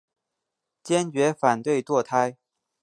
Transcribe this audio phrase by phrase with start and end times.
[0.81, 2.35] 坚决反对堕胎。